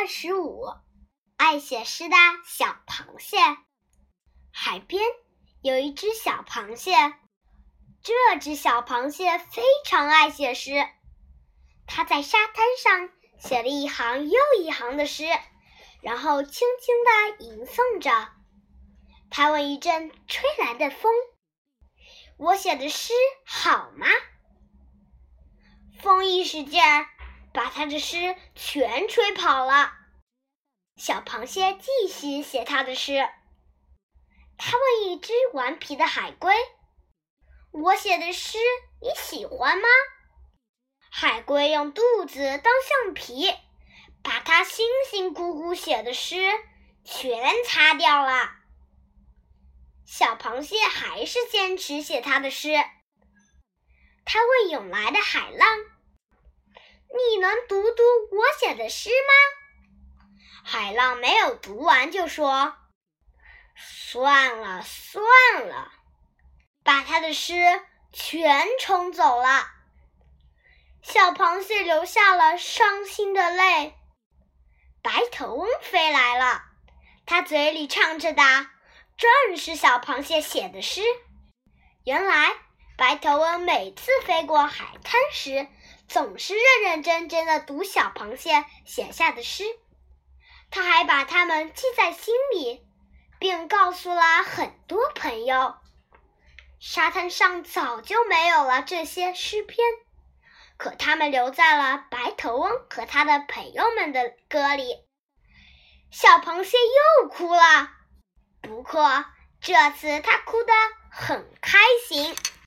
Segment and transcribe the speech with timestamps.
[0.00, 0.64] 二十五，
[1.36, 3.36] 爱写诗的小螃蟹。
[4.50, 5.04] 海边
[5.60, 6.94] 有一只小螃蟹，
[8.02, 10.88] 这只小螃蟹非常爱写诗。
[11.86, 15.24] 它在沙滩上写了一行又一行的诗，
[16.00, 18.32] 然后轻轻地吟诵着。
[19.28, 21.12] 它问一阵吹来的风
[22.40, 23.12] ：“我写的诗
[23.44, 24.06] 好吗？”
[26.00, 27.06] 风一使劲儿。
[27.52, 29.92] 把他的诗全吹跑了。
[30.96, 33.28] 小螃蟹继续写他的诗。
[34.58, 36.54] 他问一只顽皮的海龟
[37.72, 38.58] ：“我写的诗
[39.00, 39.88] 你喜欢吗？”
[41.10, 42.72] 海龟用肚子当
[43.04, 43.52] 橡皮，
[44.22, 46.36] 把他辛辛苦苦写的诗
[47.04, 48.50] 全擦掉了。
[50.04, 52.74] 小螃蟹还是坚持写他的诗。
[54.24, 55.68] 他问涌来的海浪。
[57.40, 60.62] 能读读我写的诗吗？
[60.62, 62.76] 海浪没有读完就说
[63.74, 65.24] ：“算了算
[65.66, 65.90] 了，
[66.84, 67.54] 把他的诗
[68.12, 69.66] 全冲走了。”
[71.02, 73.94] 小螃蟹流下了伤心的泪。
[75.02, 76.62] 白头翁飞来了，
[77.24, 78.42] 他嘴里唱着的
[79.16, 81.02] 正是小螃蟹写的诗。
[82.04, 82.52] 原来，
[82.98, 85.66] 白头翁每次飞过海滩时，
[86.10, 89.62] 总是认认真真的读小螃蟹写下的诗，
[90.68, 92.84] 他还把它们记在心里，
[93.38, 95.76] 并告诉了很多朋友。
[96.80, 99.86] 沙滩上早就没有了这些诗篇，
[100.76, 104.96] 可它们留在了白头翁和他的朋友们的歌里。
[106.10, 106.76] 小螃蟹
[107.22, 107.88] 又哭了，
[108.60, 109.24] 不过
[109.60, 110.72] 这次它哭得
[111.08, 112.34] 很开心。